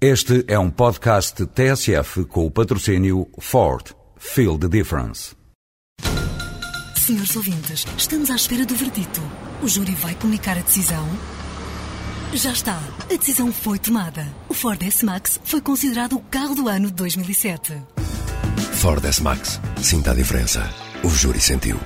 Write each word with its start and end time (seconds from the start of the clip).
Este 0.00 0.44
é 0.46 0.56
um 0.56 0.70
podcast 0.70 1.44
TSF 1.44 2.24
com 2.26 2.46
o 2.46 2.50
patrocínio 2.52 3.26
Ford. 3.40 3.84
Feel 4.16 4.56
the 4.56 4.68
difference. 4.68 5.34
Senhores 6.96 7.34
ouvintes, 7.34 7.84
estamos 7.96 8.30
à 8.30 8.36
espera 8.36 8.64
do 8.64 8.76
verdito. 8.76 9.20
O 9.60 9.66
júri 9.66 9.96
vai 9.96 10.14
comunicar 10.14 10.56
a 10.56 10.60
decisão? 10.60 11.04
Já 12.32 12.52
está. 12.52 12.80
A 13.10 13.16
decisão 13.16 13.50
foi 13.50 13.80
tomada. 13.80 14.24
O 14.48 14.54
Ford 14.54 14.80
S-Max 14.80 15.40
foi 15.42 15.60
considerado 15.60 16.12
o 16.14 16.20
carro 16.20 16.54
do 16.54 16.68
ano 16.68 16.86
de 16.86 16.94
2007. 16.94 17.72
Ford 18.74 19.04
S-Max. 19.04 19.60
Sinta 19.82 20.12
a 20.12 20.14
diferença. 20.14 20.62
O 21.02 21.08
júri 21.10 21.40
sentiu. 21.40 21.76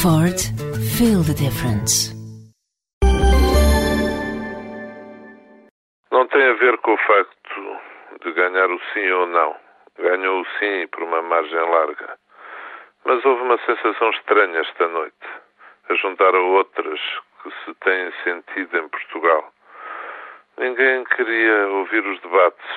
Ford. 0.00 0.36
Feel 0.96 1.22
the 1.22 1.34
difference. 1.34 2.19
Tem 6.30 6.42
a 6.44 6.52
ver 6.54 6.78
com 6.78 6.94
o 6.94 6.98
facto 6.98 7.80
de 8.22 8.32
ganhar 8.32 8.70
o 8.70 8.80
sim 8.92 9.10
ou 9.10 9.26
não. 9.26 9.56
Ganhou 9.98 10.40
o 10.40 10.46
sim 10.58 10.86
por 10.88 11.02
uma 11.02 11.20
margem 11.22 11.58
larga. 11.58 12.16
Mas 13.04 13.24
houve 13.24 13.42
uma 13.42 13.58
sensação 13.58 14.10
estranha 14.10 14.60
esta 14.60 14.88
noite, 14.88 15.26
a 15.88 15.94
juntar 15.94 16.34
a 16.34 16.38
outras 16.38 17.00
que 17.42 17.50
se 17.64 17.74
têm 17.80 18.12
sentido 18.22 18.78
em 18.78 18.88
Portugal. 18.88 19.52
Ninguém 20.58 21.04
queria 21.04 21.68
ouvir 21.68 22.06
os 22.06 22.20
debates. 22.20 22.70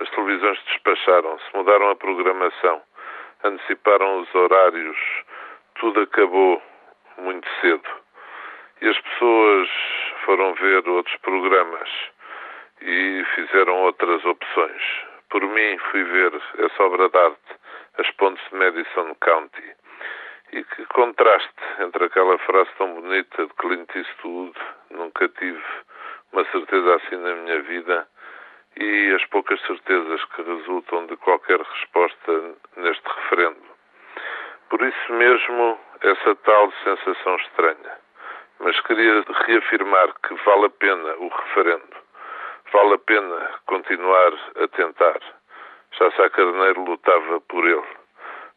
As 0.00 0.10
televisões 0.10 0.62
despacharam-se, 0.64 1.44
mudaram 1.54 1.90
a 1.90 1.96
programação, 1.96 2.82
anteciparam 3.44 4.20
os 4.20 4.34
horários. 4.34 4.98
Tudo 5.76 6.00
acabou 6.00 6.60
muito 7.18 7.48
cedo. 7.60 7.88
E 8.80 8.88
as 8.88 8.98
pessoas 8.98 9.68
foram 10.24 10.54
ver 10.54 10.88
outros 10.88 11.16
programas 11.18 11.88
e 12.80 13.24
fizeram 13.34 13.82
outras 13.82 14.24
opções. 14.24 14.82
Por 15.30 15.42
mim, 15.42 15.78
fui 15.90 16.04
ver 16.04 16.32
essa 16.58 16.82
obra 16.82 17.08
de 17.08 17.18
arte, 17.18 17.56
As 17.98 18.10
Pontes 18.12 18.42
de 18.50 18.56
Madison 18.56 19.14
County. 19.16 19.74
E 20.52 20.62
que 20.62 20.86
contraste 20.86 21.64
entre 21.80 22.04
aquela 22.04 22.38
frase 22.38 22.70
tão 22.78 22.94
bonita 22.94 23.46
de 23.46 23.52
Clint 23.54 23.94
Eastwood, 23.94 24.54
nunca 24.90 25.28
tive 25.28 25.62
uma 26.32 26.44
certeza 26.46 26.94
assim 26.96 27.16
na 27.16 27.34
minha 27.34 27.60
vida, 27.62 28.06
e 28.76 29.14
as 29.14 29.24
poucas 29.26 29.60
certezas 29.62 30.24
que 30.26 30.42
resultam 30.42 31.06
de 31.06 31.16
qualquer 31.16 31.60
resposta 31.60 32.54
neste 32.76 33.08
referendo. 33.08 33.66
Por 34.68 34.82
isso 34.82 35.12
mesmo, 35.12 35.80
essa 36.02 36.34
tal 36.36 36.72
sensação 36.84 37.36
estranha. 37.36 37.98
Mas 38.60 38.78
queria 38.82 39.24
reafirmar 39.46 40.14
que 40.26 40.34
vale 40.44 40.66
a 40.66 40.70
pena 40.70 41.14
o 41.16 41.28
referendo 41.28 41.95
vale 42.76 42.94
a 42.94 42.98
pena 42.98 43.50
continuar 43.64 44.34
a 44.62 44.68
tentar. 44.68 45.18
Já 45.98 46.10
Sá 46.10 46.28
Carneiro 46.28 46.84
lutava 46.84 47.40
por 47.40 47.66
ele. 47.66 47.88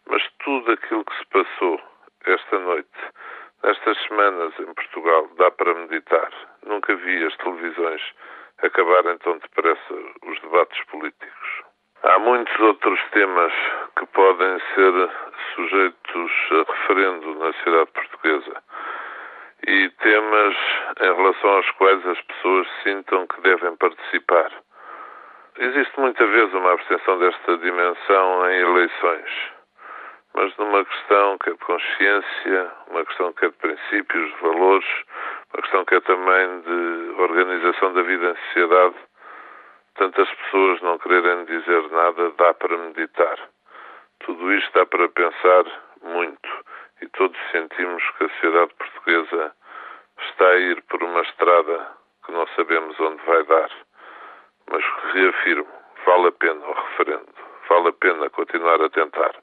Mas 0.10 0.22
tudo 0.44 0.74
aquilo 0.74 1.06
que 1.06 1.18
se 1.20 1.26
passou 1.28 1.82
esta 2.26 2.60
noite, 2.60 3.00
nestas 3.64 3.98
semanas 4.08 4.54
em 4.60 4.74
Portugal, 4.74 5.26
dá 5.38 5.50
para 5.52 5.74
meditar. 5.74 6.30
Nunca 6.66 6.94
vi 6.98 7.24
as 7.24 7.38
televisões 7.38 8.02
acabarem 8.62 9.18
tão 9.20 9.38
depressa 9.38 9.94
os 10.26 10.42
debates 10.42 10.84
políticos. 10.88 11.64
Há 12.04 12.20
muitos 12.20 12.60
outros 12.60 13.00
temas 13.12 13.54
que 13.98 14.06
podem 14.08 14.60
ser 14.76 15.10
sujeitos 15.56 16.32
a 16.52 16.72
referendo 16.74 17.36
na 17.36 17.54
sociedade 17.54 17.92
portuguesa 17.92 18.64
e 19.68 19.90
temas 19.90 20.56
em 21.02 21.16
relação 21.16 21.50
aos 21.50 21.72
quais 21.72 22.06
as 22.06 22.22
pessoas 22.22 22.68
sintam 22.84 23.28
que 23.28 23.42
devem 23.42 23.76
participar. 23.76 24.52
Existe 25.58 26.00
muita 26.00 26.26
vez 26.26 26.54
uma 26.54 26.74
abstenção 26.74 27.20
desta 27.20 27.58
dimensão 27.58 28.50
em 28.50 28.60
eleições, 28.62 29.30
mas 30.34 30.56
numa 30.58 30.86
questão 30.86 31.38
que 31.40 31.50
é 31.50 31.54
de 31.54 31.60
consciência, 31.60 32.72
uma 32.88 33.06
questão 33.06 33.34
que 33.34 33.46
é 33.46 33.50
de 33.50 33.56
princípios, 33.56 34.32
de 34.34 34.42
valores, 34.42 34.88
uma 35.54 35.62
questão 35.62 35.86
que 35.86 35.96
é 35.96 36.02
também 36.02 36.62
de 36.62 37.22
organização 37.22 37.94
da 37.94 38.02
vida 38.04 38.32
em 38.32 38.36
sociedade, 38.48 38.96
tantas 39.96 40.30
pessoas 40.30 40.82
não 40.82 40.98
quererem 40.98 41.46
dizer 41.46 41.92
nada, 41.92 42.32
dá 42.38 42.54
para 42.54 42.78
meditar. 42.78 43.38
Tudo 44.20 44.54
isto 44.54 44.72
dá 44.74 44.86
para 44.86 45.10
pensar 45.10 45.66
muito 46.02 46.49
e 47.02 47.08
todos 47.10 47.38
sentimos 47.52 48.04
que 48.18 48.26
a 48.26 48.30
sociedade 48.30 48.74
portuguesa 48.76 49.56
está 50.28 50.48
a 50.48 50.58
ir 50.58 50.82
por 50.84 51.02
uma 51.04 51.22
estrada 51.22 51.88
que 52.26 52.32
não 52.32 52.48
sabemos 52.56 53.00
onde 53.00 53.24
vai 53.26 53.44
dar. 53.46 53.72
Mas 54.72 54.84
reafirmo, 55.14 55.72
vale 56.06 56.28
a 56.28 56.32
pena 56.32 56.66
o 56.66 56.74
referendo, 56.74 57.34
vale 57.68 57.90
a 57.90 57.94
pena 57.94 58.30
continuar 58.30 58.82
a 58.82 58.90
tentar. 58.90 59.36